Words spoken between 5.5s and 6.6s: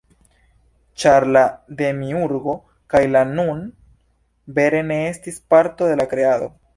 parto de la Kreado.